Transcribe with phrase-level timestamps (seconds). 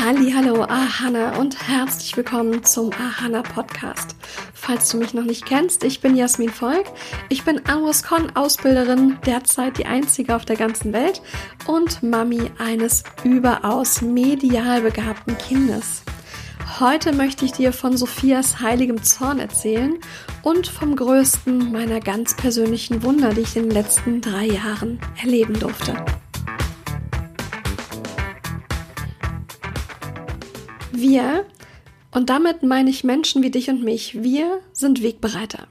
[0.00, 4.14] Hallo, Ahana und herzlich willkommen zum Ahana Podcast.
[4.54, 6.86] Falls du mich noch nicht kennst, ich bin Jasmin Volk.
[7.28, 11.20] Ich bin Con Ausbilderin, derzeit die einzige auf der ganzen Welt
[11.66, 16.04] und Mami eines überaus medial begabten Kindes.
[16.78, 19.98] Heute möchte ich dir von Sophias heiligem Zorn erzählen
[20.42, 25.58] und vom größten meiner ganz persönlichen Wunder, die ich in den letzten drei Jahren erleben
[25.58, 25.96] durfte.
[31.00, 31.46] Wir,
[32.10, 35.68] und damit meine ich Menschen wie dich und mich, wir sind Wegbereiter.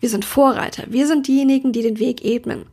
[0.00, 0.84] Wir sind Vorreiter.
[0.88, 2.66] Wir sind diejenigen, die den Weg ebnen.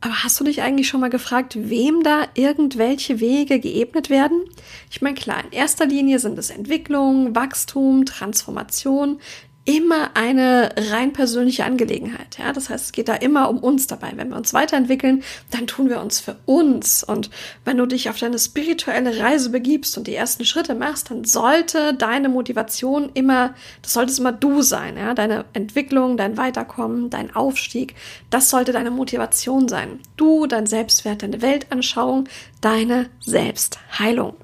[0.00, 4.44] Aber hast du dich eigentlich schon mal gefragt, wem da irgendwelche Wege geebnet werden?
[4.90, 9.20] Ich meine, klar, in erster Linie sind es Entwicklung, Wachstum, Transformation,
[9.64, 12.38] immer eine rein persönliche Angelegenheit.
[12.38, 14.12] Ja, das heißt, es geht da immer um uns dabei.
[14.16, 17.04] Wenn wir uns weiterentwickeln, dann tun wir uns für uns.
[17.04, 17.30] Und
[17.64, 21.94] wenn du dich auf deine spirituelle Reise begibst und die ersten Schritte machst, dann sollte
[21.94, 24.96] deine Motivation immer, das sollte es immer du sein.
[24.96, 27.94] Ja, deine Entwicklung, dein Weiterkommen, dein Aufstieg,
[28.30, 30.00] das sollte deine Motivation sein.
[30.16, 32.28] Du, dein Selbstwert, deine Weltanschauung,
[32.60, 34.36] deine Selbstheilung.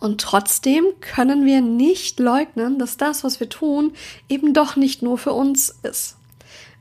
[0.00, 3.92] Und trotzdem können wir nicht leugnen, dass das, was wir tun,
[4.28, 6.16] eben doch nicht nur für uns ist.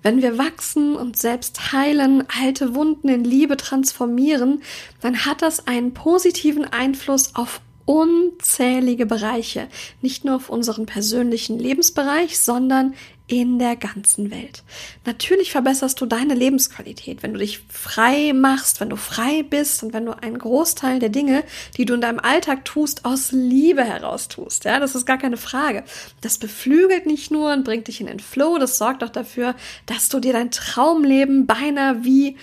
[0.01, 4.61] Wenn wir wachsen und selbst heilen, alte Wunden in Liebe transformieren,
[5.01, 9.67] dann hat das einen positiven Einfluss auf unzählige Bereiche,
[10.01, 12.93] nicht nur auf unseren persönlichen Lebensbereich, sondern
[13.29, 14.63] in der ganzen Welt.
[15.05, 19.93] Natürlich verbesserst du deine Lebensqualität, wenn du dich frei machst, wenn du frei bist und
[19.93, 21.43] wenn du einen Großteil der Dinge,
[21.77, 24.65] die du in deinem Alltag tust, aus Liebe heraus tust.
[24.65, 25.83] Ja, das ist gar keine Frage.
[26.21, 30.09] Das beflügelt nicht nur und bringt dich in den Flow, das sorgt auch dafür, dass
[30.09, 32.35] du dir dein Traumleben beinahe wie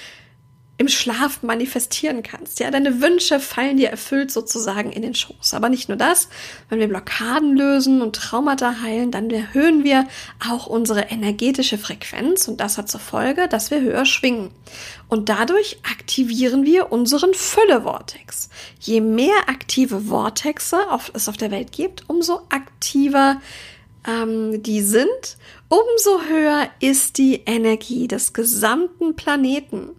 [0.78, 2.60] im Schlaf manifestieren kannst.
[2.60, 5.54] Ja, deine Wünsche fallen dir erfüllt sozusagen in den Schoß.
[5.54, 6.28] Aber nicht nur das,
[6.68, 10.06] wenn wir Blockaden lösen und Traumata heilen, dann erhöhen wir
[10.46, 14.50] auch unsere energetische Frequenz und das hat zur Folge, dass wir höher schwingen.
[15.08, 18.50] Und dadurch aktivieren wir unseren Fülle-Vortex.
[18.80, 20.78] Je mehr aktive Vortexe
[21.14, 23.40] es auf der Welt gibt, umso aktiver
[24.06, 25.36] ähm, die sind,
[25.68, 29.90] umso höher ist die Energie des gesamten Planeten.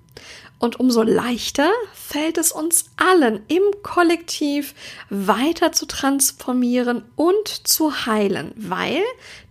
[0.59, 4.73] Und umso leichter fällt es uns allen im Kollektiv
[5.09, 9.03] weiter zu transformieren und zu heilen, weil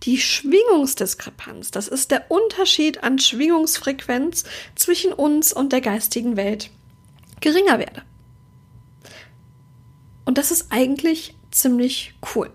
[0.03, 4.43] die Schwingungsdiskrepanz, das ist der Unterschied an Schwingungsfrequenz
[4.75, 6.71] zwischen uns und der geistigen Welt,
[7.39, 8.03] geringer werde.
[10.25, 12.51] Und das ist eigentlich ziemlich cool.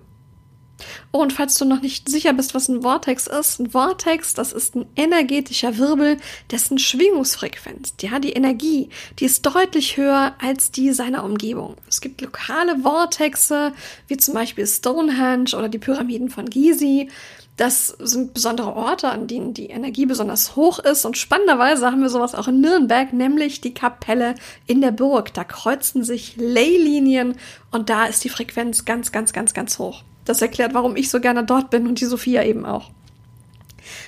[1.12, 4.52] Oh, und falls du noch nicht sicher bist, was ein Vortex ist, ein Vortex, das
[4.52, 6.16] ist ein energetischer Wirbel,
[6.50, 8.88] dessen Schwingungsfrequenz, ja, die Energie,
[9.18, 11.76] die ist deutlich höher als die seiner Umgebung.
[11.88, 13.72] Es gibt lokale Vortexe,
[14.08, 17.08] wie zum Beispiel Stonehenge oder die Pyramiden von Gizi.
[17.56, 21.04] Das sind besondere Orte, an denen die Energie besonders hoch ist.
[21.04, 24.34] Und spannenderweise haben wir sowas auch in Nürnberg, nämlich die Kapelle
[24.66, 25.34] in der Burg.
[25.34, 27.36] Da kreuzen sich Leylinien
[27.70, 30.02] und da ist die Frequenz ganz, ganz, ganz, ganz hoch.
[30.24, 32.90] Das erklärt, warum ich so gerne dort bin und die Sophia eben auch.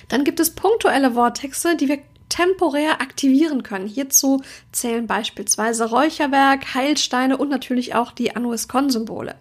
[0.07, 1.99] Dann gibt es punktuelle Vortexe, die wir
[2.29, 3.87] temporär aktivieren können.
[3.87, 9.35] Hierzu zählen beispielsweise Räucherwerk, Heilsteine und natürlich auch die Anuis-Con-Symbole.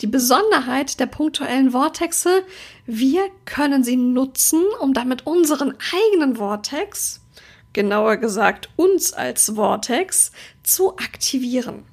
[0.00, 2.42] Die Besonderheit der punktuellen Vortexe,
[2.86, 7.20] wir können sie nutzen, um damit unseren eigenen Vortex,
[7.72, 10.32] genauer gesagt uns als Vortex,
[10.62, 11.84] zu aktivieren.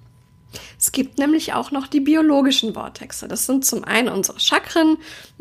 [0.79, 3.27] Es gibt nämlich auch noch die biologischen Vortexe.
[3.27, 4.97] Das sind zum einen unsere Chakren.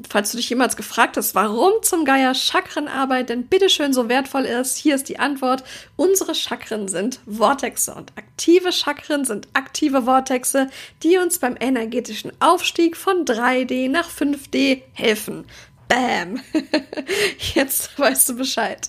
[0.08, 4.76] Falls du dich jemals gefragt hast, warum zum Geier Chakrenarbeit denn bitteschön so wertvoll ist,
[4.76, 5.62] hier ist die Antwort.
[5.96, 10.68] Unsere Chakren sind Vortexe und aktive Chakren sind aktive Vortexe,
[11.02, 15.44] die uns beim energetischen Aufstieg von 3D nach 5D helfen.
[15.88, 16.40] Bam!
[17.54, 18.88] Jetzt weißt du Bescheid.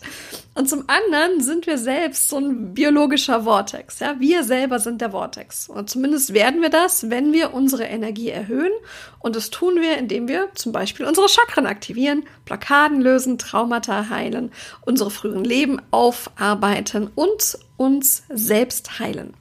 [0.56, 4.00] Und zum anderen sind wir selbst so ein biologischer Vortex.
[4.00, 5.70] Ja, wir selber sind der Vortex.
[5.70, 8.72] Und zumindest werden wir das, wenn wir unsere Energie erhöhen.
[9.20, 14.52] Und das tun wir, indem wir zum Beispiel unsere Chakren aktivieren, Blockaden lösen, Traumata heilen,
[14.82, 19.36] unsere früheren Leben aufarbeiten und uns selbst heilen.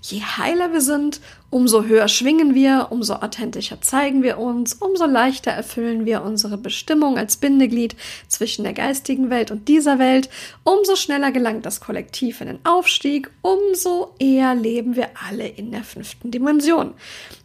[0.00, 1.20] Je heiler wir sind,
[1.52, 7.18] umso höher schwingen wir, umso authentischer zeigen wir uns, umso leichter erfüllen wir unsere Bestimmung
[7.18, 7.94] als Bindeglied
[8.26, 10.30] zwischen der geistigen Welt und dieser Welt,
[10.64, 15.84] umso schneller gelangt das Kollektiv in den Aufstieg, umso eher leben wir alle in der
[15.84, 16.94] fünften Dimension.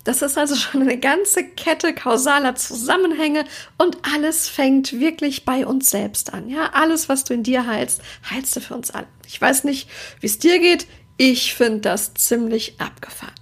[0.06, 3.44] Das ist also schon eine ganze Kette kausaler Zusammenhänge
[3.78, 6.48] und alles fängt wirklich bei uns selbst an.
[6.48, 9.08] Ja, alles, was du in dir heilst, heilst du für uns alle.
[9.28, 9.90] Ich weiß nicht,
[10.22, 10.88] wie es dir geht.
[11.18, 13.34] Ich finde das ziemlich abgefahren.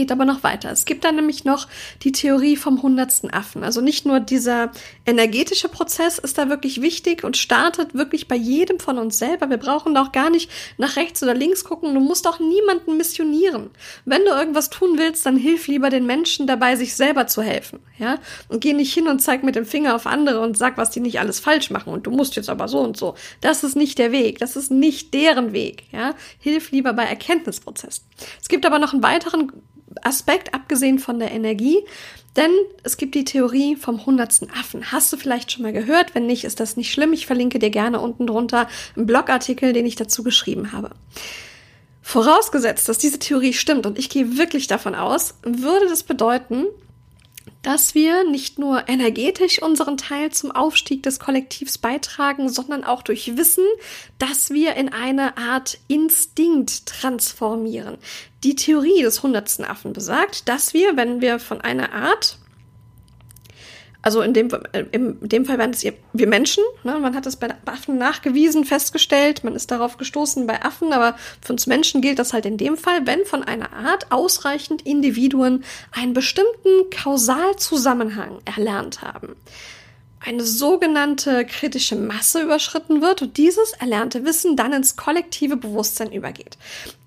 [0.00, 0.70] Geht aber noch weiter.
[0.70, 1.68] Es gibt dann nämlich noch
[2.04, 3.62] die Theorie vom hundertsten Affen.
[3.62, 4.72] Also nicht nur dieser
[5.04, 9.50] energetische Prozess ist da wirklich wichtig und startet wirklich bei jedem von uns selber.
[9.50, 11.92] Wir brauchen doch gar nicht nach rechts oder links gucken.
[11.92, 13.68] Du musst doch niemanden missionieren.
[14.06, 17.80] Wenn du irgendwas tun willst, dann hilf lieber den Menschen dabei, sich selber zu helfen.
[17.98, 18.16] Ja?
[18.48, 21.00] Und geh nicht hin und zeig mit dem Finger auf andere und sag, was die
[21.00, 21.92] nicht alles falsch machen.
[21.92, 23.16] Und du musst jetzt aber so und so.
[23.42, 24.38] Das ist nicht der Weg.
[24.38, 25.84] Das ist nicht deren Weg.
[25.92, 26.14] Ja?
[26.38, 28.09] Hilf lieber bei Erkenntnisprozessen.
[28.40, 29.52] Es gibt aber noch einen weiteren
[30.02, 31.78] Aspekt, abgesehen von der Energie,
[32.36, 32.50] denn
[32.84, 34.92] es gibt die Theorie vom hundertsten Affen.
[34.92, 36.14] Hast du vielleicht schon mal gehört?
[36.14, 37.12] Wenn nicht, ist das nicht schlimm.
[37.12, 40.90] Ich verlinke dir gerne unten drunter einen Blogartikel, den ich dazu geschrieben habe.
[42.02, 46.66] Vorausgesetzt, dass diese Theorie stimmt, und ich gehe wirklich davon aus, würde das bedeuten,
[47.62, 53.36] dass wir nicht nur energetisch unseren Teil zum Aufstieg des Kollektivs beitragen, sondern auch durch
[53.36, 53.64] Wissen,
[54.18, 57.98] dass wir in eine Art Instinkt transformieren.
[58.42, 62.38] Die Theorie des hundertsten Affen besagt, dass wir, wenn wir von einer Art
[64.02, 64.48] also in dem,
[64.92, 66.64] in dem Fall waren es wir Menschen.
[66.84, 66.98] Ne?
[66.98, 69.44] Man hat es bei Affen nachgewiesen, festgestellt.
[69.44, 72.76] Man ist darauf gestoßen bei Affen, aber für uns Menschen gilt das halt in dem
[72.76, 79.36] Fall, wenn von einer Art ausreichend Individuen einen bestimmten Kausalzusammenhang erlernt haben.
[80.22, 86.58] Eine sogenannte kritische Masse überschritten wird und dieses erlernte Wissen dann ins kollektive Bewusstsein übergeht.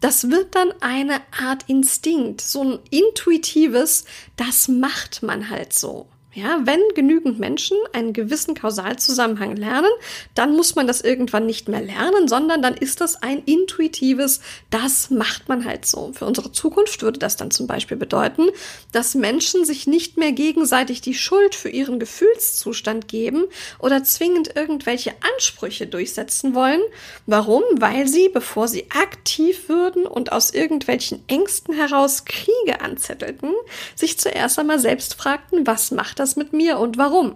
[0.02, 4.06] Das wird dann eine Art Instinkt, so ein intuitives,
[4.36, 6.08] das macht man halt so.
[6.36, 9.92] Ja, wenn genügend Menschen einen gewissen Kausalzusammenhang lernen,
[10.34, 14.42] dann muss man das irgendwann nicht mehr lernen, sondern dann ist das ein intuitives,
[14.72, 16.12] das macht man halt so.
[16.14, 18.48] Für unsere Zukunft würde das dann zum Beispiel bedeuten,
[18.92, 23.44] dass Menschen sich nicht mehr gegenseitig die Schuld für ihren Gefühlszustand geben
[23.78, 26.82] oder zwingend irgendwelche Ansprüche durchsetzen wollen.
[27.28, 27.62] Warum?
[27.74, 33.54] Weil sie, bevor sie aktiv würden und aus irgendwelchen Ängsten heraus Kriege anzettelten,
[33.94, 37.36] sich zuerst einmal selbst fragten, was macht das mit mir und warum?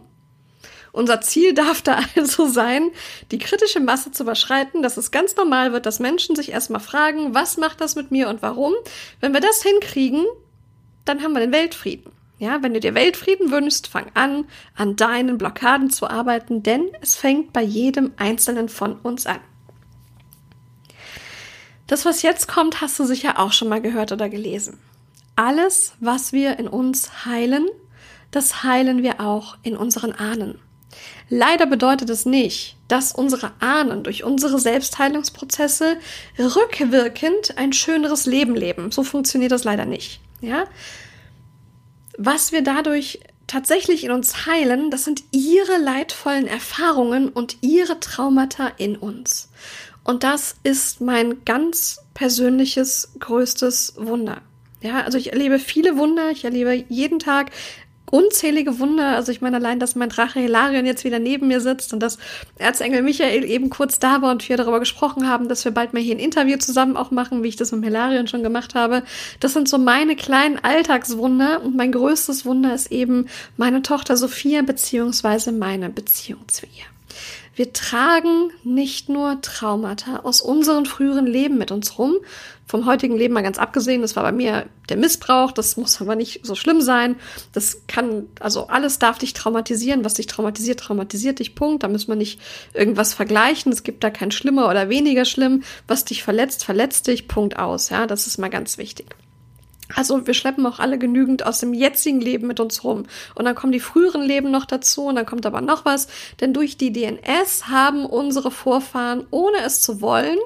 [0.91, 2.89] Unser Ziel darf da also sein,
[3.31, 7.35] die kritische Masse zu überschreiten, dass es ganz normal wird, dass Menschen sich erstmal fragen,
[7.35, 8.73] was macht das mit mir und warum?
[9.19, 10.25] Wenn wir das hinkriegen,
[11.05, 12.11] dann haben wir den Weltfrieden.
[12.39, 14.45] Ja, wenn du dir Weltfrieden wünschst, fang an,
[14.75, 19.39] an deinen Blockaden zu arbeiten, denn es fängt bei jedem Einzelnen von uns an.
[21.87, 24.77] Das, was jetzt kommt, hast du sicher auch schon mal gehört oder gelesen.
[25.35, 27.67] Alles, was wir in uns heilen,
[28.31, 30.59] das heilen wir auch in unseren Ahnen.
[31.29, 35.97] Leider bedeutet es nicht, dass unsere Ahnen durch unsere Selbstheilungsprozesse
[36.39, 38.91] rückwirkend ein schöneres Leben leben.
[38.91, 40.21] So funktioniert das leider nicht.
[40.41, 40.65] Ja?
[42.17, 48.67] Was wir dadurch tatsächlich in uns heilen, das sind ihre leidvollen Erfahrungen und ihre Traumata
[48.77, 49.49] in uns.
[50.03, 54.41] Und das ist mein ganz persönliches größtes Wunder.
[54.81, 57.51] Ja, also ich erlebe viele Wunder, ich erlebe jeden Tag
[58.09, 59.15] unzählige Wunder.
[59.15, 62.17] Also ich meine allein, dass mein Drache Hilarion jetzt wieder neben mir sitzt und dass
[62.57, 66.01] Erzengel Michael eben kurz da war und wir darüber gesprochen haben, dass wir bald mal
[66.01, 69.03] hier ein Interview zusammen auch machen, wie ich das mit Hilarion schon gemacht habe.
[69.39, 73.27] Das sind so meine kleinen Alltagswunder und mein größtes Wunder ist eben
[73.57, 76.85] meine Tochter Sophia beziehungsweise meine Beziehung zu ihr.
[77.57, 82.17] Wir tragen nicht nur Traumata aus unseren früheren Leben mit uns rum,
[82.67, 86.15] vom heutigen Leben mal ganz abgesehen, das war bei mir der Missbrauch, das muss aber
[86.15, 87.15] nicht so schlimm sein.
[87.53, 91.81] Das kann, also alles darf dich traumatisieren, was dich traumatisiert, traumatisiert dich, Punkt.
[91.81, 92.39] Da muss man nicht
[92.75, 93.71] irgendwas vergleichen.
[93.71, 95.63] Es gibt da kein schlimmer oder weniger schlimm.
[95.87, 97.89] Was dich verletzt, verletzt dich, Punkt aus.
[97.89, 99.15] Ja, das ist mal ganz wichtig.
[99.95, 103.03] Also wir schleppen auch alle genügend aus dem jetzigen Leben mit uns rum.
[103.35, 106.07] Und dann kommen die früheren Leben noch dazu und dann kommt aber noch was.
[106.41, 110.37] Denn durch die DNS haben unsere Vorfahren, ohne es zu wollen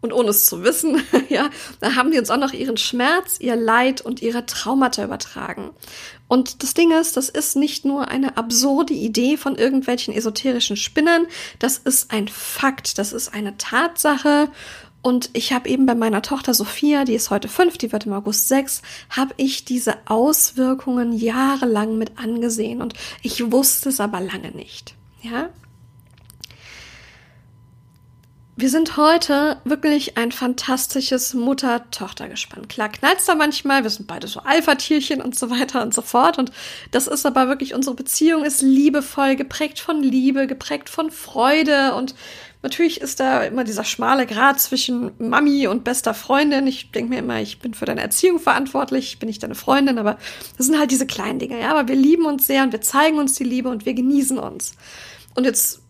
[0.00, 3.56] und ohne es zu wissen, ja, da haben die uns auch noch ihren Schmerz, ihr
[3.56, 5.70] Leid und ihre Traumata übertragen.
[6.26, 11.26] Und das Ding ist, das ist nicht nur eine absurde Idee von irgendwelchen esoterischen Spinnern,
[11.58, 14.48] das ist ein Fakt, das ist eine Tatsache
[15.02, 18.12] und ich habe eben bei meiner Tochter Sophia, die ist heute fünf, die wird im
[18.12, 24.50] August sechs, habe ich diese Auswirkungen jahrelang mit angesehen und ich wusste es aber lange
[24.50, 24.94] nicht.
[25.22, 25.50] Ja,
[28.60, 32.68] wir sind heute wirklich ein fantastisches Mutter-Tochter-Gespann.
[32.68, 36.38] Klar knallt's da manchmal, wir sind beide so Alpha-Tierchen und so weiter und so fort.
[36.38, 36.52] Und
[36.90, 41.94] das ist aber wirklich, unsere Beziehung ist liebevoll, geprägt von Liebe, geprägt von Freude.
[41.94, 42.14] Und
[42.62, 46.66] natürlich ist da immer dieser schmale Grat zwischen Mami und bester Freundin.
[46.66, 49.98] Ich denke mir immer, ich bin für deine Erziehung verantwortlich, ich bin nicht deine Freundin,
[49.98, 50.18] aber
[50.56, 51.60] das sind halt diese kleinen Dinge.
[51.60, 54.38] Ja, aber wir lieben uns sehr und wir zeigen uns die Liebe und wir genießen
[54.38, 54.74] uns.
[55.34, 55.80] Und jetzt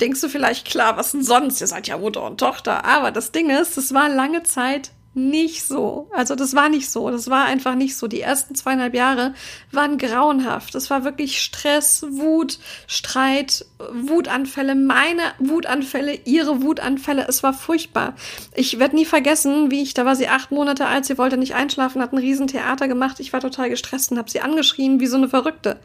[0.00, 1.60] denkst du vielleicht, klar, was denn sonst?
[1.60, 2.84] Ihr seid ja Mutter und Tochter.
[2.84, 6.08] Aber das Ding ist, es war lange Zeit nicht so.
[6.12, 7.10] Also das war nicht so.
[7.10, 8.06] Das war einfach nicht so.
[8.06, 9.34] Die ersten zweieinhalb Jahre
[9.72, 10.74] waren grauenhaft.
[10.74, 17.26] Es war wirklich Stress, Wut, Streit, Wutanfälle, meine Wutanfälle, ihre Wutanfälle.
[17.28, 18.14] Es war furchtbar.
[18.54, 21.54] Ich werde nie vergessen, wie ich, da war sie acht Monate alt, sie wollte nicht
[21.54, 23.20] einschlafen, hat ein Riesentheater gemacht.
[23.20, 25.80] Ich war total gestresst und habe sie angeschrien wie so eine Verrückte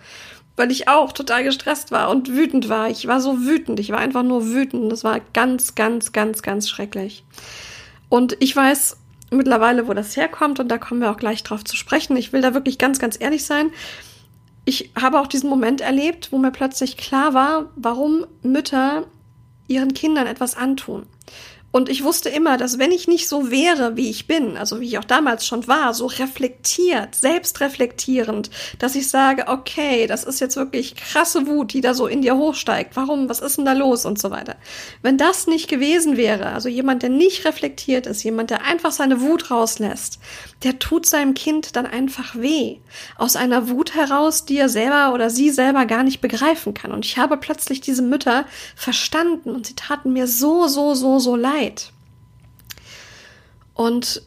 [0.56, 2.90] weil ich auch total gestresst war und wütend war.
[2.90, 3.80] Ich war so wütend.
[3.80, 4.92] Ich war einfach nur wütend.
[4.92, 7.24] Das war ganz, ganz, ganz, ganz schrecklich.
[8.10, 8.98] Und ich weiß
[9.34, 12.16] mittlerweile, wo das herkommt und da kommen wir auch gleich drauf zu sprechen.
[12.18, 13.72] Ich will da wirklich ganz, ganz ehrlich sein.
[14.66, 19.06] Ich habe auch diesen Moment erlebt, wo mir plötzlich klar war, warum Mütter
[19.68, 21.06] ihren Kindern etwas antun.
[21.74, 24.86] Und ich wusste immer, dass wenn ich nicht so wäre, wie ich bin, also wie
[24.86, 30.56] ich auch damals schon war, so reflektiert, selbstreflektierend, dass ich sage, okay, das ist jetzt
[30.56, 32.96] wirklich krasse Wut, die da so in dir hochsteigt.
[32.96, 33.28] Warum?
[33.28, 34.06] Was ist denn da los?
[34.06, 34.56] Und so weiter.
[35.02, 39.22] Wenn das nicht gewesen wäre, also jemand, der nicht reflektiert ist, jemand, der einfach seine
[39.22, 40.20] Wut rauslässt,
[40.62, 42.78] der tut seinem Kind dann einfach weh.
[43.18, 46.92] Aus einer Wut heraus, die er selber oder sie selber gar nicht begreifen kann.
[46.92, 51.36] Und ich habe plötzlich diese Mütter verstanden und sie taten mir so, so, so, so
[51.36, 51.63] leid.
[51.64, 51.92] Zeit.
[53.74, 54.22] Und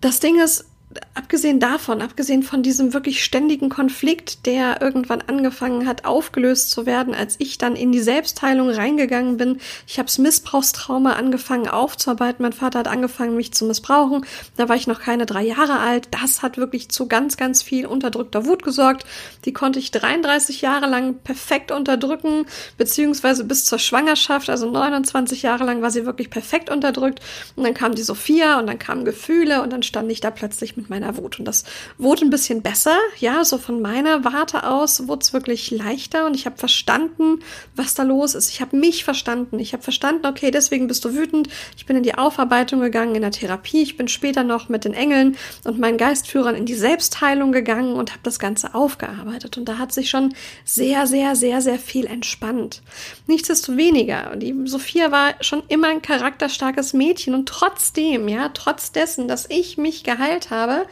[0.00, 0.66] das Ding ist,
[1.14, 7.14] abgesehen davon, abgesehen von diesem wirklich ständigen Konflikt, der irgendwann angefangen hat, aufgelöst zu werden,
[7.14, 9.58] als ich dann in die Selbstheilung reingegangen bin.
[9.86, 12.42] Ich habe das Missbrauchstrauma angefangen aufzuarbeiten.
[12.42, 14.26] Mein Vater hat angefangen, mich zu missbrauchen.
[14.56, 16.08] Da war ich noch keine drei Jahre alt.
[16.10, 19.04] Das hat wirklich zu ganz, ganz viel unterdrückter Wut gesorgt.
[19.44, 22.46] Die konnte ich 33 Jahre lang perfekt unterdrücken,
[22.76, 27.20] beziehungsweise bis zur Schwangerschaft, also 29 Jahre lang war sie wirklich perfekt unterdrückt.
[27.56, 30.76] Und dann kam die Sophia und dann kamen Gefühle und dann stand ich da plötzlich
[30.76, 31.38] mit mit meiner Wut.
[31.38, 31.64] Und das
[31.98, 32.96] wurde ein bisschen besser.
[33.18, 37.40] Ja, so von meiner Warte aus wurde es wirklich leichter und ich habe verstanden,
[37.74, 38.50] was da los ist.
[38.50, 39.58] Ich habe mich verstanden.
[39.58, 41.48] Ich habe verstanden, okay, deswegen bist du wütend.
[41.76, 43.82] Ich bin in die Aufarbeitung gegangen, in der Therapie.
[43.82, 48.10] Ich bin später noch mit den Engeln und meinen Geistführern in die Selbstheilung gegangen und
[48.10, 49.56] habe das Ganze aufgearbeitet.
[49.56, 50.34] Und da hat sich schon
[50.64, 52.82] sehr, sehr, sehr, sehr viel entspannt.
[53.26, 59.46] Nichtsdestoweniger, die Sophia war schon immer ein charakterstarkes Mädchen und trotzdem, ja, trotz dessen, dass
[59.48, 60.86] ich mich geheilt habe, habe,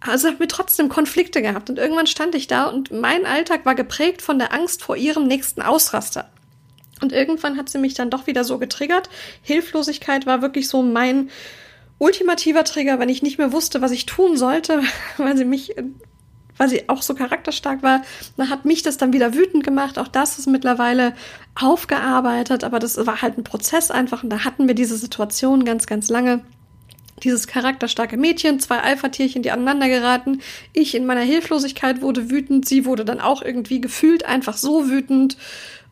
[0.00, 1.70] also haben wir trotzdem Konflikte gehabt.
[1.70, 5.26] Und irgendwann stand ich da und mein Alltag war geprägt von der Angst vor ihrem
[5.26, 6.30] nächsten Ausraster.
[7.00, 9.08] Und irgendwann hat sie mich dann doch wieder so getriggert.
[9.42, 11.30] Hilflosigkeit war wirklich so mein
[11.98, 14.82] ultimativer Trigger, wenn ich nicht mehr wusste, was ich tun sollte,
[15.16, 15.74] weil sie mich,
[16.56, 18.02] weil sie auch so charakterstark war.
[18.36, 19.98] Dann hat mich das dann wieder wütend gemacht.
[19.98, 21.14] Auch das ist mittlerweile
[21.56, 24.22] aufgearbeitet, aber das war halt ein Prozess einfach.
[24.22, 26.44] Und da hatten wir diese Situation ganz, ganz lange
[27.22, 30.40] dieses charakterstarke Mädchen, zwei Alpha-Tierchen, die aneinander geraten.
[30.72, 35.36] Ich in meiner Hilflosigkeit wurde wütend, sie wurde dann auch irgendwie gefühlt einfach so wütend.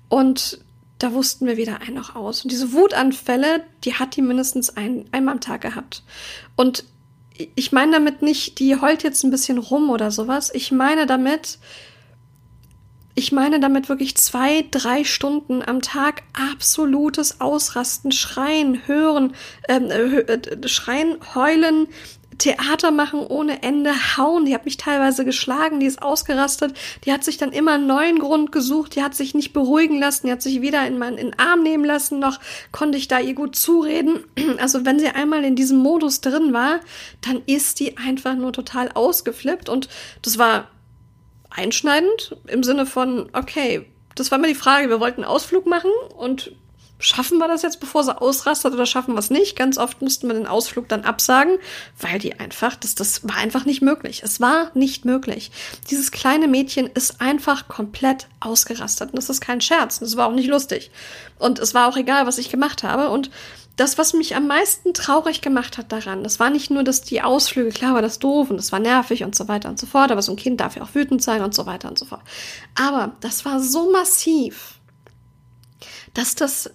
[0.09, 0.61] Und
[0.99, 2.43] da wussten wir weder ein noch aus.
[2.43, 6.03] Und diese Wutanfälle, die hat die mindestens ein, einmal am Tag gehabt.
[6.57, 6.85] Und
[7.55, 10.51] ich meine damit nicht, die heult jetzt ein bisschen rum oder sowas.
[10.55, 11.59] Ich meine damit,
[13.17, 19.35] ich meine damit wirklich zwei, drei Stunden am Tag absolutes Ausrasten, Schreien, Hören,
[19.69, 21.89] ähm, äh, Schreien, Heulen,
[22.37, 24.45] Theater machen ohne Ende, hauen.
[24.45, 26.77] Die hat mich teilweise geschlagen, die ist ausgerastet.
[27.07, 28.95] Die hat sich dann immer einen neuen Grund gesucht.
[28.95, 30.27] Die hat sich nicht beruhigen lassen.
[30.27, 32.39] Die hat sich weder in meinen in den Arm nehmen lassen, noch
[32.71, 34.25] konnte ich da ihr gut zureden.
[34.59, 36.81] Also wenn sie einmal in diesem Modus drin war,
[37.21, 39.69] dann ist die einfach nur total ausgeflippt.
[39.69, 39.89] Und
[40.23, 40.69] das war
[41.57, 45.91] einschneidend im Sinne von, okay, das war mir die Frage, wir wollten einen Ausflug machen
[46.17, 46.53] und
[46.99, 49.57] schaffen wir das jetzt, bevor sie ausrastet oder schaffen wir es nicht?
[49.57, 51.59] Ganz oft mussten wir den Ausflug dann absagen,
[52.01, 54.23] weil die einfach, das, das war einfach nicht möglich.
[54.25, 55.51] Es war nicht möglich.
[55.91, 59.99] Dieses kleine Mädchen ist einfach komplett ausgerastet und das ist kein Scherz.
[59.99, 60.91] Das war auch nicht lustig.
[61.39, 63.31] Und es war auch egal, was ich gemacht habe und
[63.77, 67.21] das, was mich am meisten traurig gemacht hat daran, das war nicht nur, dass die
[67.21, 70.11] Ausflüge, klar war das doof und es war nervig und so weiter und so fort,
[70.11, 72.23] aber so ein Kind darf ja auch wütend sein und so weiter und so fort.
[72.75, 74.81] Aber das war so massiv,
[76.15, 76.71] dass das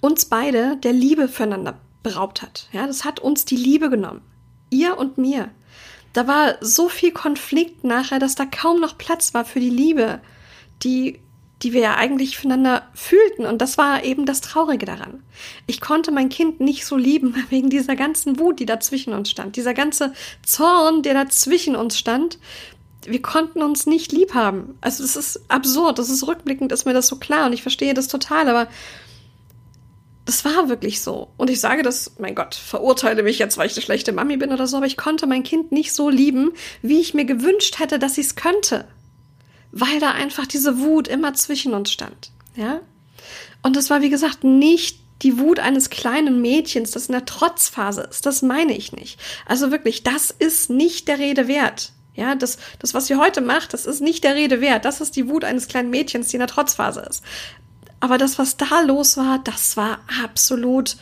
[0.00, 2.68] uns beide der Liebe füreinander beraubt hat.
[2.72, 4.22] Ja, das hat uns die Liebe genommen.
[4.70, 5.50] Ihr und mir.
[6.12, 10.20] Da war so viel Konflikt nachher, dass da kaum noch Platz war für die Liebe,
[10.82, 11.20] die
[11.62, 13.46] die wir ja eigentlich füreinander fühlten.
[13.46, 15.22] Und das war eben das Traurige daran.
[15.66, 19.30] Ich konnte mein Kind nicht so lieben wegen dieser ganzen Wut, die da zwischen uns
[19.30, 19.56] stand.
[19.56, 22.38] Dieser ganze Zorn, der da zwischen uns stand.
[23.06, 24.76] Wir konnten uns nicht lieb haben.
[24.80, 25.98] Also das ist absurd.
[25.98, 27.46] Das ist rückblickend, ist mir das so klar.
[27.46, 28.48] Und ich verstehe das total.
[28.48, 28.68] Aber
[30.26, 31.28] das war wirklich so.
[31.38, 34.52] Und ich sage das, mein Gott, verurteile mich jetzt, weil ich eine schlechte Mami bin
[34.52, 34.76] oder so.
[34.76, 38.26] Aber ich konnte mein Kind nicht so lieben, wie ich mir gewünscht hätte, dass ich
[38.26, 38.86] es könnte
[39.80, 42.80] weil da einfach diese Wut immer zwischen uns stand, ja?
[43.62, 48.02] Und das war, wie gesagt, nicht die Wut eines kleinen Mädchens, das in der Trotzphase
[48.02, 48.26] ist.
[48.26, 49.18] Das meine ich nicht.
[49.46, 51.92] Also wirklich, das ist nicht der Rede wert.
[52.14, 54.84] Ja, das, das, was sie heute macht, das ist nicht der Rede wert.
[54.84, 57.22] Das ist die Wut eines kleinen Mädchens, die in der Trotzphase ist.
[58.00, 60.96] Aber das, was da los war, das war absolut,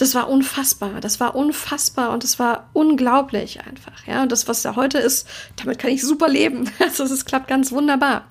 [0.00, 1.00] das war unfassbar.
[1.00, 4.06] Das war unfassbar und das war unglaublich einfach.
[4.06, 6.70] Ja, und das, was da heute ist, damit kann ich super leben.
[6.80, 8.26] Also, es klappt ganz wunderbar.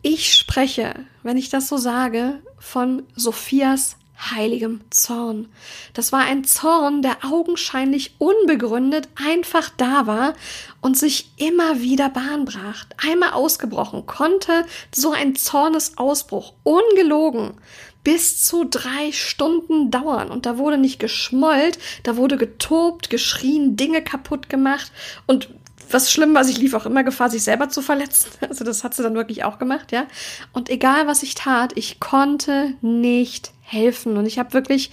[0.00, 3.96] Ich spreche, wenn ich das so sage, von Sophias
[4.30, 5.48] heiligem Zorn.
[5.94, 10.34] Das war ein Zorn, der augenscheinlich unbegründet einfach da war
[10.80, 12.86] und sich immer wieder Bahn brach.
[12.96, 14.64] Einmal ausgebrochen konnte
[14.94, 17.54] so ein Zornesausbruch ungelogen
[18.04, 20.30] bis zu drei Stunden dauern.
[20.30, 24.92] Und da wurde nicht geschmollt, da wurde getobt, geschrien, Dinge kaputt gemacht.
[25.26, 25.48] Und
[25.90, 28.30] was schlimm war, ich lief auch immer Gefahr, sich selber zu verletzen.
[28.48, 30.06] Also das hat sie dann wirklich auch gemacht, ja.
[30.52, 34.16] Und egal was ich tat, ich konnte nicht helfen.
[34.16, 34.90] Und ich habe wirklich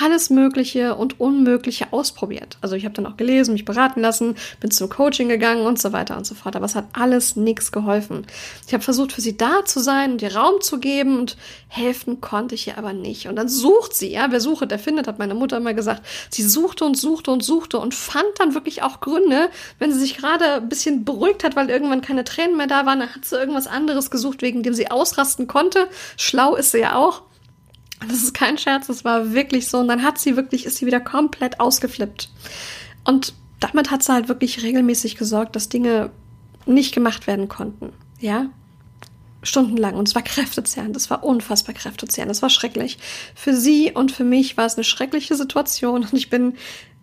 [0.00, 2.56] alles Mögliche und Unmögliche ausprobiert.
[2.62, 5.92] Also ich habe dann auch gelesen, mich beraten lassen, bin zum Coaching gegangen und so
[5.92, 6.56] weiter und so fort.
[6.56, 8.26] Aber es hat alles nichts geholfen.
[8.66, 11.36] Ich habe versucht, für sie da zu sein und ihr Raum zu geben und
[11.68, 13.28] helfen konnte ich ihr aber nicht.
[13.28, 16.02] Und dann sucht sie, ja, wer sucht, der findet, hat meine Mutter immer gesagt.
[16.30, 20.16] Sie suchte und suchte und suchte und fand dann wirklich auch Gründe, wenn sie sich
[20.16, 23.36] gerade ein bisschen beruhigt hat, weil irgendwann keine Tränen mehr da waren, dann hat sie
[23.36, 25.88] irgendwas anderes gesucht, wegen dem sie ausrasten konnte.
[26.16, 27.22] Schlau ist sie ja auch.
[28.08, 29.78] Das ist kein Scherz, das war wirklich so.
[29.78, 32.30] Und dann hat sie wirklich, ist sie wieder komplett ausgeflippt.
[33.04, 36.10] Und damit hat sie halt wirklich regelmäßig gesorgt, dass Dinge
[36.66, 37.92] nicht gemacht werden konnten.
[38.20, 38.46] Ja?
[39.42, 39.94] Stundenlang.
[39.94, 40.94] Und es war kräftezehrend.
[40.94, 42.30] Das war unfassbar kräftezehrend.
[42.30, 42.98] Das war schrecklich.
[43.34, 46.02] Für sie und für mich war es eine schreckliche Situation.
[46.02, 46.54] Und ich bin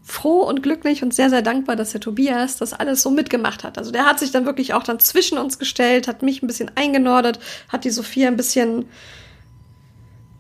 [0.09, 3.77] froh und glücklich und sehr, sehr dankbar, dass der Tobias das alles so mitgemacht hat.
[3.77, 6.71] Also der hat sich dann wirklich auch dann zwischen uns gestellt, hat mich ein bisschen
[6.75, 8.85] eingenordet, hat die Sophia ein bisschen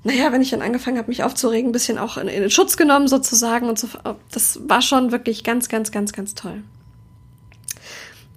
[0.03, 2.77] naja, wenn ich dann angefangen habe, mich aufzuregen, ein bisschen auch in, in den Schutz
[2.77, 3.87] genommen sozusagen und so.
[4.31, 6.63] Das war schon wirklich ganz, ganz, ganz, ganz toll.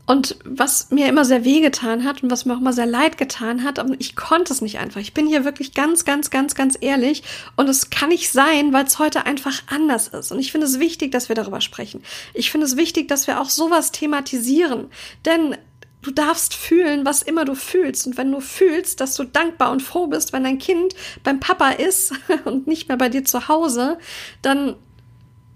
[0.05, 3.62] Und was mir immer sehr wehgetan hat und was mir auch immer sehr leid getan
[3.62, 5.01] hat, aber ich konnte es nicht einfach.
[5.01, 7.22] Ich bin hier wirklich ganz, ganz, ganz, ganz ehrlich
[7.55, 10.33] und es kann nicht sein, weil es heute einfach anders ist.
[10.33, 12.03] Und ich finde es wichtig, dass wir darüber sprechen.
[12.35, 14.88] Ich finde es wichtig, dass wir auch sowas thematisieren.
[15.25, 15.57] Denn
[16.02, 18.06] Du darfst fühlen, was immer du fühlst.
[18.06, 21.70] Und wenn du fühlst, dass du dankbar und froh bist, wenn dein Kind beim Papa
[21.70, 22.12] ist
[22.44, 23.98] und nicht mehr bei dir zu Hause,
[24.42, 24.76] dann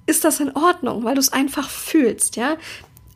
[0.06, 2.56] ist das in Ordnung, weil du es einfach fühlst, ja.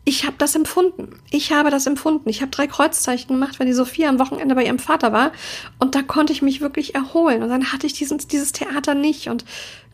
[0.05, 1.21] Ich habe das empfunden.
[1.31, 2.29] Ich habe das empfunden.
[2.31, 5.31] Ich habe drei Kreuzzeichen gemacht, wenn die Sophia am Wochenende bei ihrem Vater war.
[5.79, 7.43] Und da konnte ich mich wirklich erholen.
[7.43, 9.29] Und dann hatte ich diesen, dieses Theater nicht.
[9.29, 9.45] Und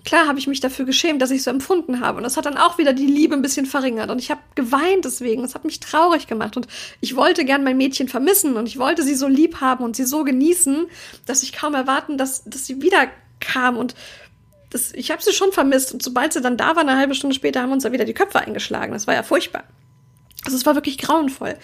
[0.06, 2.16] klar habe ich mich dafür geschämt, dass ich so empfunden habe.
[2.16, 4.08] Und das hat dann auch wieder die Liebe ein bisschen verringert.
[4.08, 5.42] Und ich habe geweint deswegen.
[5.42, 6.56] Das hat mich traurig gemacht.
[6.56, 6.68] Und
[7.00, 8.56] ich wollte gern mein Mädchen vermissen.
[8.56, 10.86] Und ich wollte sie so lieb haben und sie so genießen,
[11.26, 13.08] dass ich kaum erwarten, dass, dass sie wieder
[13.40, 13.76] kam.
[13.76, 13.94] Und
[14.70, 15.92] das, ich habe sie schon vermisst.
[15.92, 18.14] Und sobald sie dann da war, eine halbe Stunde später, haben uns da wieder die
[18.14, 18.92] Köpfe eingeschlagen.
[18.92, 19.64] Das war ja furchtbar.
[20.44, 21.56] Also es war wirklich grauenvoll.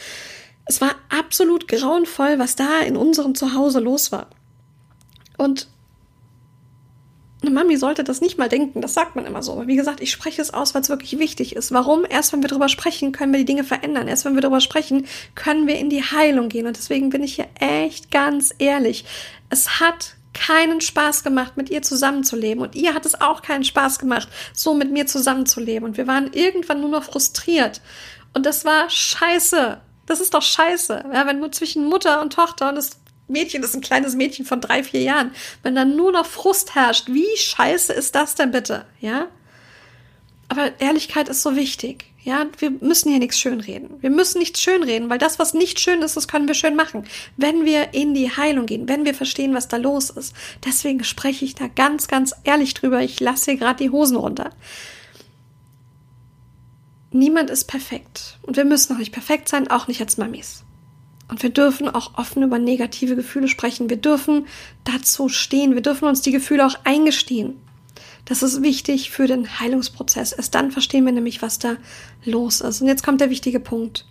[0.67, 4.27] Es war absolut grauenvoll, was da in unserem Zuhause los war.
[5.39, 5.69] Und
[7.43, 9.53] eine Mami sollte das nicht mal denken, das sagt man immer so.
[9.53, 11.73] Aber wie gesagt, ich spreche es aus, weil es wirklich wichtig ist.
[11.73, 12.05] Warum?
[12.09, 14.09] Erst wenn wir darüber sprechen, können wir die Dinge verändern.
[14.09, 16.67] Erst wenn wir darüber sprechen, können wir in die Heilung gehen.
[16.67, 19.05] Und deswegen bin ich hier echt ganz ehrlich.
[19.51, 22.63] Es hat keinen Spaß gemacht, mit ihr zusammenzuleben.
[22.63, 25.89] Und ihr hat es auch keinen Spaß gemacht, so mit mir zusammenzuleben.
[25.89, 27.81] Und wir waren irgendwann nur noch frustriert.
[28.35, 29.81] Und das war scheiße.
[30.07, 31.05] Das ist doch scheiße.
[31.13, 34.61] Ja, wenn nur zwischen Mutter und Tochter und das Mädchen ist ein kleines Mädchen von
[34.61, 35.33] drei, vier Jahren.
[35.63, 38.85] Wenn dann nur noch Frust herrscht, wie scheiße ist das denn bitte?
[39.01, 39.29] Ja?
[40.49, 42.13] Aber Ehrlichkeit ist so wichtig.
[42.25, 44.01] Ja, wir müssen hier nichts schönreden.
[44.01, 47.05] Wir müssen nichts schönreden, weil das, was nicht schön ist, das können wir schön machen.
[47.37, 50.35] Wenn wir in die Heilung gehen, wenn wir verstehen, was da los ist.
[50.65, 53.01] Deswegen spreche ich da ganz, ganz ehrlich drüber.
[53.01, 54.51] Ich lasse hier gerade die Hosen runter.
[57.11, 58.39] Niemand ist perfekt.
[58.43, 60.63] Und wir müssen auch nicht perfekt sein, auch nicht als Mamis.
[61.33, 63.89] Und wir dürfen auch offen über negative Gefühle sprechen.
[63.89, 64.47] Wir dürfen
[64.85, 65.75] dazu stehen.
[65.75, 67.59] Wir dürfen uns die Gefühle auch eingestehen.
[68.27, 70.33] Das ist wichtig für den Heilungsprozess.
[70.33, 71.77] Erst dann verstehen wir nämlich, was da
[72.27, 72.83] los ist.
[72.83, 74.05] Und jetzt kommt der wichtige Punkt.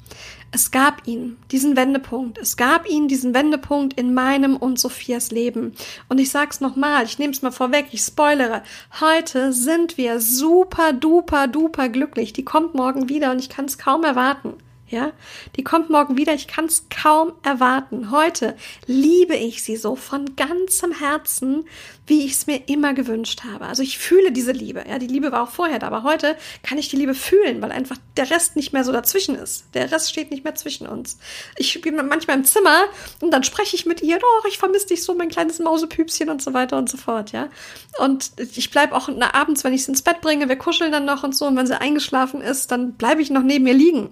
[0.51, 2.39] Es gab ihn, diesen Wendepunkt.
[2.39, 5.73] Es gab ihn, diesen Wendepunkt in meinem und Sophias Leben.
[6.09, 8.63] Und ich sag's nochmal, ich nehme es mal vorweg, ich spoilere.
[8.99, 12.33] Heute sind wir super duper duper glücklich.
[12.33, 14.55] Die kommt morgen wieder und ich kann es kaum erwarten.
[14.91, 15.13] Ja,
[15.55, 16.33] die kommt morgen wieder.
[16.33, 18.11] Ich kann es kaum erwarten.
[18.11, 21.65] Heute liebe ich sie so von ganzem Herzen,
[22.07, 23.67] wie ich es mir immer gewünscht habe.
[23.67, 24.83] Also ich fühle diese Liebe.
[24.85, 27.71] Ja, die Liebe war auch vorher da, aber heute kann ich die Liebe fühlen, weil
[27.71, 29.63] einfach der Rest nicht mehr so dazwischen ist.
[29.73, 31.17] Der Rest steht nicht mehr zwischen uns.
[31.55, 32.83] Ich bin manchmal im Zimmer
[33.21, 34.17] und dann spreche ich mit ihr.
[34.21, 37.31] Oh, ich vermisse dich so, mein kleines Mausepüpschen und so weiter und so fort.
[37.31, 37.47] Ja,
[37.99, 41.23] und ich bleibe auch abends, wenn ich sie ins Bett bringe, wir kuscheln dann noch
[41.23, 41.45] und so.
[41.45, 44.09] Und wenn sie eingeschlafen ist, dann bleibe ich noch neben ihr liegen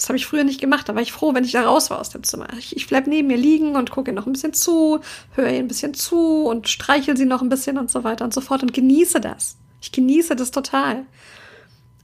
[0.00, 0.88] das habe ich früher nicht gemacht.
[0.88, 2.48] Da war ich froh, wenn ich da raus war aus dem Zimmer.
[2.58, 5.00] Ich, ich bleib neben ihr liegen und gucke ihr noch ein bisschen zu,
[5.34, 8.32] höre ihr ein bisschen zu und streichel sie noch ein bisschen und so weiter und
[8.32, 9.58] so fort und genieße das.
[9.82, 11.04] Ich genieße das total.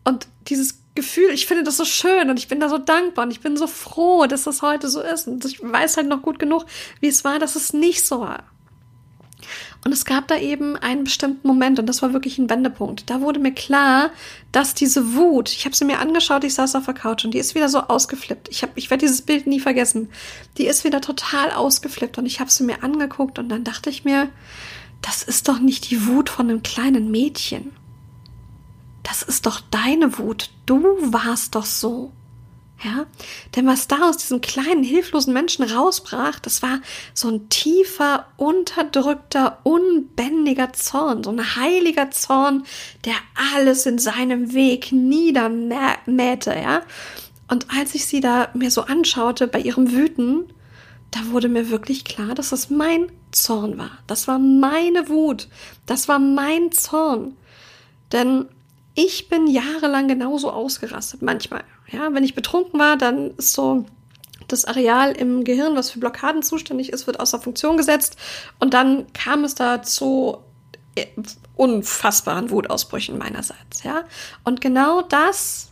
[0.04, 3.30] Und dieses Gefühl, ich finde das so schön und ich bin da so dankbar und
[3.30, 5.26] ich bin so froh, dass das heute so ist.
[5.26, 6.66] Und ich weiß halt noch gut genug,
[7.00, 8.44] wie es war, dass es nicht so war.
[9.84, 13.08] Und es gab da eben einen bestimmten Moment und das war wirklich ein Wendepunkt.
[13.10, 14.10] Da wurde mir klar,
[14.50, 17.38] dass diese Wut, ich habe sie mir angeschaut, ich saß auf der Couch und die
[17.38, 18.48] ist wieder so ausgeflippt.
[18.48, 20.08] Ich, ich werde dieses Bild nie vergessen.
[20.58, 24.04] Die ist wieder total ausgeflippt und ich habe sie mir angeguckt und dann dachte ich
[24.04, 24.28] mir,
[25.02, 27.72] das ist doch nicht die Wut von einem kleinen Mädchen.
[29.02, 30.50] Das ist doch deine Wut.
[30.64, 32.12] Du warst doch so.
[32.84, 33.06] Ja,
[33.54, 36.80] denn was da aus diesem kleinen, hilflosen Menschen rausbrach, das war
[37.14, 42.64] so ein tiefer, unterdrückter, unbändiger Zorn, so ein heiliger Zorn,
[43.06, 43.14] der
[43.54, 46.82] alles in seinem Weg niedermähte, ja.
[47.48, 50.52] Und als ich sie da mir so anschaute bei ihrem Wüten,
[51.12, 53.98] da wurde mir wirklich klar, dass das mein Zorn war.
[54.06, 55.48] Das war meine Wut.
[55.86, 57.36] Das war mein Zorn.
[58.12, 58.46] Denn
[58.94, 61.64] ich bin jahrelang genauso ausgerastet, manchmal.
[61.90, 63.86] Ja, wenn ich betrunken war, dann ist so
[64.48, 68.16] das Areal im Gehirn, was für Blockaden zuständig ist, wird außer Funktion gesetzt.
[68.58, 70.38] Und dann kam es da zu
[70.94, 71.06] äh,
[71.56, 73.82] unfassbaren Wutausbrüchen meinerseits.
[73.82, 74.04] Ja,
[74.44, 75.70] und genau das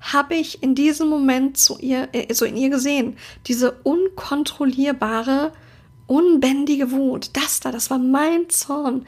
[0.00, 3.16] habe ich in diesem Moment zu ihr, äh, so in ihr gesehen.
[3.46, 5.52] Diese unkontrollierbare,
[6.06, 7.30] unbändige Wut.
[7.34, 9.06] Das da, das war mein Zorn.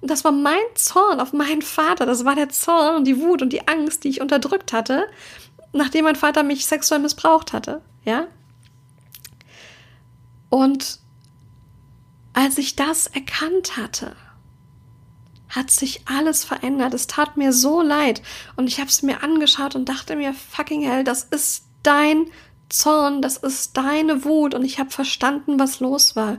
[0.00, 2.06] Das war mein Zorn auf meinen Vater.
[2.06, 5.06] Das war der Zorn und die Wut und die Angst, die ich unterdrückt hatte
[5.72, 8.26] nachdem mein Vater mich sexuell missbraucht hatte, ja?
[10.48, 11.00] Und
[12.34, 14.16] als ich das erkannt hatte,
[15.48, 16.94] hat sich alles verändert.
[16.94, 18.22] Es tat mir so leid
[18.56, 22.26] und ich habe es mir angeschaut und dachte mir, fucking hell, das ist dein
[22.70, 26.38] Zorn, das ist deine Wut und ich habe verstanden, was los war.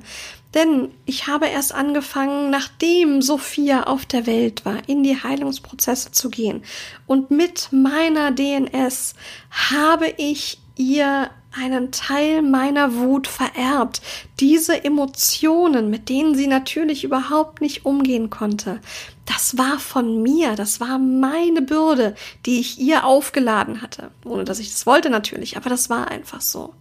[0.53, 6.29] Denn ich habe erst angefangen, nachdem Sophia auf der Welt war, in die Heilungsprozesse zu
[6.29, 6.63] gehen.
[7.07, 9.15] Und mit meiner DNS
[9.71, 14.01] habe ich ihr einen Teil meiner Wut vererbt.
[14.39, 18.79] Diese Emotionen, mit denen sie natürlich überhaupt nicht umgehen konnte,
[19.25, 24.11] das war von mir, das war meine Bürde, die ich ihr aufgeladen hatte.
[24.25, 26.73] Ohne dass ich das wollte natürlich, aber das war einfach so.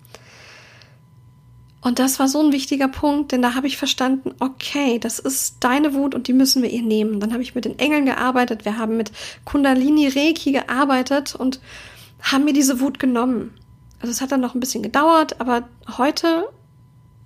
[1.82, 5.56] Und das war so ein wichtiger Punkt, denn da habe ich verstanden, okay, das ist
[5.60, 7.18] deine Wut und die müssen wir ihr nehmen.
[7.18, 9.10] Dann habe ich mit den Engeln gearbeitet, wir haben mit
[9.44, 11.60] Kundalini Reiki gearbeitet und
[12.22, 13.52] haben mir diese Wut genommen.
[13.98, 15.68] Also es hat dann noch ein bisschen gedauert, aber
[15.98, 16.46] heute,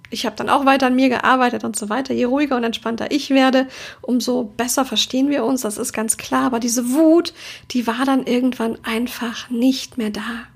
[0.09, 2.15] ich habe dann auch weiter an mir gearbeitet und so weiter.
[2.15, 3.69] Je ruhiger und entspannter ich werde,
[4.01, 6.45] umso besser verstehen wir uns, das ist ganz klar.
[6.45, 7.35] Aber diese Wut,
[7.73, 10.47] die war dann irgendwann einfach nicht mehr da.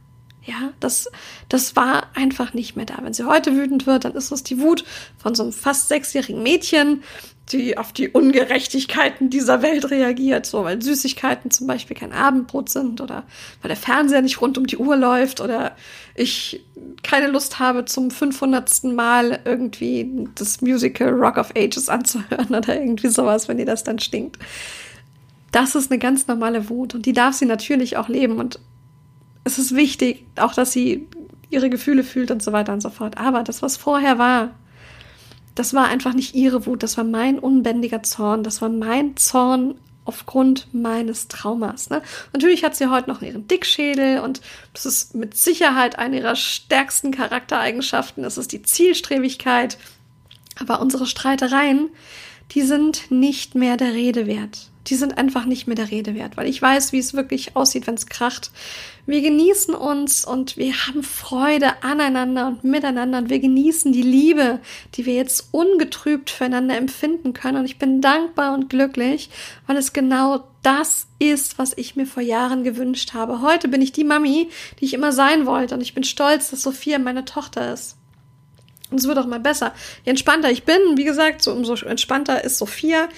[0.50, 1.08] Ja, das,
[1.48, 2.98] das war einfach nicht mehr da.
[3.02, 4.84] Wenn sie heute wütend wird, dann ist es die Wut
[5.16, 7.04] von so einem fast sechsjährigen Mädchen,
[7.52, 13.00] die auf die Ungerechtigkeiten dieser Welt reagiert, so weil Süßigkeiten zum Beispiel kein Abendbrot sind
[13.00, 13.22] oder
[13.62, 15.76] weil der Fernseher nicht rund um die Uhr läuft oder
[16.16, 16.64] ich
[17.04, 18.82] keine Lust habe, zum 500.
[18.84, 24.00] Mal irgendwie das Musical Rock of Ages anzuhören oder irgendwie sowas, wenn ihr das dann
[24.00, 24.36] stinkt.
[25.52, 28.58] Das ist eine ganz normale Wut und die darf sie natürlich auch leben und
[29.44, 31.06] es ist wichtig, auch dass sie
[31.50, 33.18] ihre Gefühle fühlt und so weiter und so fort.
[33.18, 34.50] Aber das, was vorher war,
[35.54, 39.74] das war einfach nicht ihre Wut, das war mein unbändiger Zorn, das war mein Zorn
[40.04, 41.90] aufgrund meines Traumas.
[41.90, 42.02] Ne?
[42.32, 44.40] Natürlich hat sie heute noch ihren Dickschädel und
[44.72, 48.22] das ist mit Sicherheit eine ihrer stärksten Charaktereigenschaften.
[48.22, 49.78] Das ist die Zielstrebigkeit.
[50.58, 51.90] Aber unsere Streitereien,
[52.52, 56.36] die sind nicht mehr der Rede wert die sind einfach nicht mehr der Rede wert,
[56.36, 58.50] weil ich weiß, wie es wirklich aussieht, wenn es kracht.
[59.06, 64.60] Wir genießen uns und wir haben Freude aneinander und miteinander und wir genießen die Liebe,
[64.94, 67.58] die wir jetzt ungetrübt füreinander empfinden können.
[67.58, 69.30] Und ich bin dankbar und glücklich,
[69.66, 73.40] weil es genau das ist, was ich mir vor Jahren gewünscht habe.
[73.40, 76.62] Heute bin ich die Mami, die ich immer sein wollte und ich bin stolz, dass
[76.62, 77.96] Sophia meine Tochter ist.
[78.90, 79.72] Und es wird auch mal besser.
[80.04, 83.08] Je entspannter ich bin, wie gesagt, so umso entspannter ist Sophia.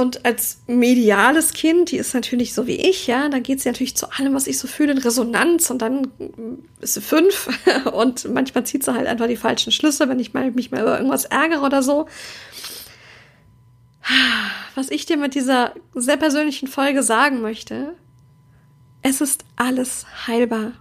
[0.00, 3.98] Und als mediales Kind, die ist natürlich so wie ich, ja, da geht sie natürlich
[3.98, 6.10] zu allem, was ich so fühle, in Resonanz und dann
[6.80, 7.50] ist sie fünf
[7.92, 10.96] und manchmal zieht sie halt einfach die falschen Schlüsse, wenn ich mal, mich mal über
[10.96, 12.06] irgendwas ärgere oder so.
[14.74, 17.92] Was ich dir mit dieser sehr persönlichen Folge sagen möchte,
[19.02, 20.72] es ist alles heilbar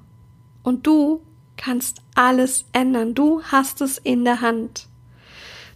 [0.63, 1.21] und du
[1.58, 3.15] kannst alles ändern.
[3.15, 4.88] Du hast es in der Hand.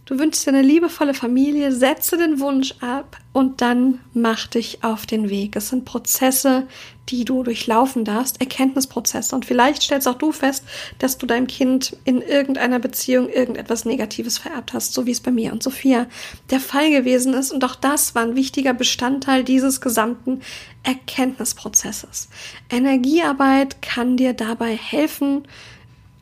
[0.06, 5.06] Du wünschst dir eine liebevolle Familie, setze den Wunsch ab und dann mach dich auf
[5.06, 5.56] den Weg.
[5.56, 6.66] Es sind Prozesse,
[7.08, 9.34] die du durchlaufen darfst, Erkenntnisprozesse.
[9.34, 10.64] Und vielleicht stellst auch du fest,
[10.98, 15.30] dass du deinem Kind in irgendeiner Beziehung irgendetwas Negatives vererbt hast, so wie es bei
[15.30, 16.06] mir und Sophia
[16.50, 17.50] der Fall gewesen ist.
[17.50, 20.42] Und auch das war ein wichtiger Bestandteil dieses gesamten
[20.82, 22.28] Erkenntnisprozesses.
[22.68, 25.48] Energiearbeit kann dir dabei helfen,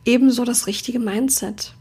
[0.05, 1.73] ebenso das richtige Mindset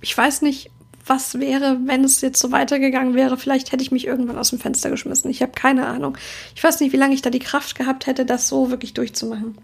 [0.00, 0.70] ich weiß nicht,
[1.08, 3.36] was wäre, wenn es jetzt so weitergegangen wäre.
[3.36, 5.30] Vielleicht hätte ich mich irgendwann aus dem Fenster geschmissen.
[5.30, 6.16] Ich habe keine Ahnung.
[6.54, 9.56] Ich weiß nicht, wie lange ich da die Kraft gehabt hätte, das so wirklich durchzumachen.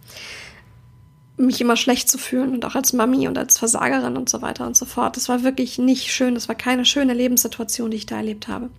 [1.37, 4.67] Mich immer schlecht zu fühlen und auch als Mami und als Versagerin und so weiter
[4.67, 5.17] und so fort.
[5.17, 6.35] Das war wirklich nicht schön.
[6.35, 8.71] Das war keine schöne Lebenssituation, die ich da erlebt habe.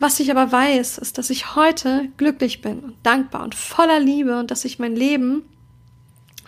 [0.00, 4.38] Was ich aber weiß, ist, dass ich heute glücklich bin und dankbar und voller Liebe
[4.38, 5.42] und dass ich mein Leben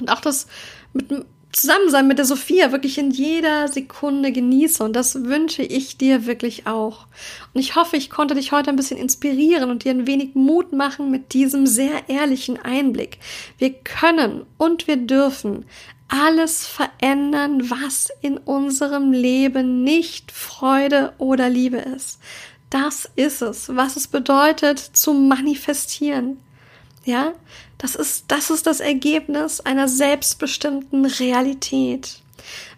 [0.00, 0.46] und auch das
[0.92, 1.10] mit
[1.56, 4.84] Zusammensein mit der Sophia wirklich in jeder Sekunde genieße.
[4.84, 7.06] Und das wünsche ich dir wirklich auch.
[7.54, 10.74] Und ich hoffe, ich konnte dich heute ein bisschen inspirieren und dir ein wenig Mut
[10.74, 13.20] machen mit diesem sehr ehrlichen Einblick.
[13.56, 15.64] Wir können und wir dürfen
[16.08, 22.18] alles verändern, was in unserem Leben nicht Freude oder Liebe ist.
[22.68, 26.36] Das ist es, was es bedeutet zu manifestieren.
[27.06, 27.34] Ja,
[27.78, 32.20] das ist, das ist das Ergebnis einer selbstbestimmten Realität.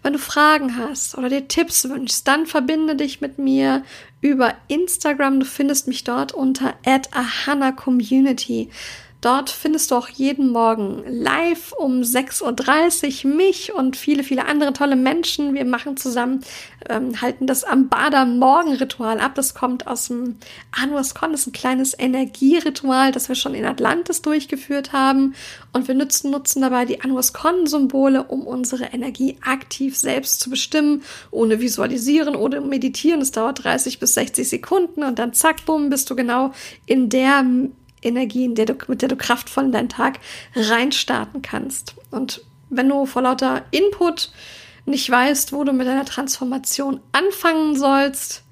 [0.02, 3.84] Wenn du Fragen hast oder dir Tipps wünschst, dann verbinde dich mit mir
[4.20, 5.40] über Instagram.
[5.40, 8.68] Du findest mich dort unter @ahana_community.
[9.20, 14.72] Dort findest du auch jeden Morgen live um 6.30 Uhr mich und viele, viele andere
[14.72, 15.54] tolle Menschen.
[15.54, 16.44] Wir machen zusammen,
[16.88, 19.34] ähm, halten das Ambada Morgenritual ab.
[19.34, 20.36] Das kommt aus dem
[20.70, 21.32] Anuas Con.
[21.32, 25.34] Das ist ein kleines Energieritual, das wir schon in Atlantis durchgeführt haben.
[25.72, 30.48] Und wir nutzen, nutzen dabei die Anuas Con Symbole, um unsere Energie aktiv selbst zu
[30.48, 31.02] bestimmen,
[31.32, 33.20] ohne visualisieren oder meditieren.
[33.20, 36.52] Es dauert 30 bis 60 Sekunden und dann zack, bumm, bist du genau
[36.86, 37.44] in der
[38.02, 40.20] Energie, in der du, mit der du kraftvoll in deinen Tag
[40.54, 41.94] reinstarten kannst.
[42.10, 44.30] Und wenn du vor lauter Input
[44.86, 48.42] nicht weißt, wo du mit deiner Transformation anfangen sollst,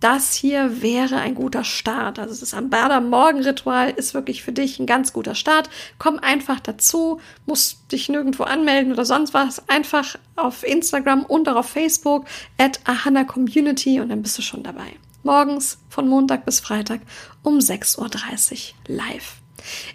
[0.00, 2.18] das hier wäre ein guter Start.
[2.18, 5.70] Also das Amberda Morgenritual ist wirklich für dich ein ganz guter Start.
[5.98, 9.66] Komm einfach dazu, musst dich nirgendwo anmelden oder sonst was.
[9.68, 12.26] Einfach auf Instagram und auch auf Facebook
[12.58, 14.92] at Ahana Community und dann bist du schon dabei
[15.24, 17.00] morgens von Montag bis Freitag
[17.42, 19.36] um 6.30 Uhr live.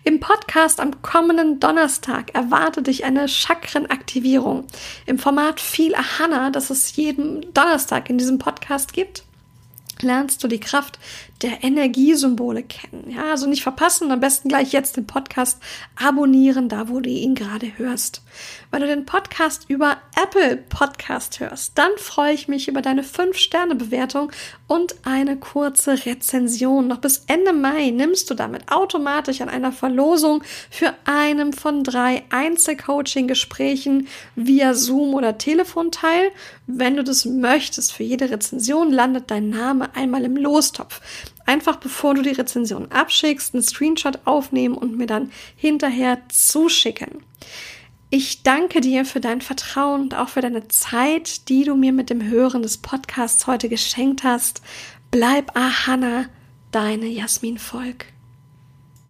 [0.04, 4.66] Im Podcast am kommenden Donnerstag erwarte dich eine Chakrenaktivierung
[5.06, 9.24] im Format Viel Ahana, das es jeden Donnerstag in diesem Podcast gibt
[10.04, 11.00] lernst du die Kraft
[11.42, 13.10] der Energiesymbole kennen.
[13.10, 15.60] Ja, also nicht verpassen, am besten gleich jetzt den Podcast
[15.96, 18.22] abonnieren, da wo du ihn gerade hörst.
[18.72, 24.32] Wenn du den Podcast über Apple Podcast hörst, dann freue ich mich über deine 5-Sterne-Bewertung
[24.68, 26.88] und eine kurze Rezension.
[26.88, 32.24] Noch bis Ende Mai nimmst du damit automatisch an einer Verlosung für einem von drei
[32.30, 36.32] Einzelcoaching-Gesprächen via Zoom oder Telefon teil.
[36.68, 41.02] Wenn du das möchtest, für jede Rezension landet dein Name einmal im Lostopf.
[41.50, 47.24] Einfach bevor du die Rezension abschickst, einen Screenshot aufnehmen und mir dann hinterher zuschicken.
[48.12, 52.12] Ich danke dir für dein Vertrauen und auch für deine Zeit, die du mir mit
[52.12, 54.62] dem Hören des Podcasts heute geschenkt hast.
[55.10, 56.26] Bleib Ahana,
[56.70, 58.06] deine Jasmin Volk.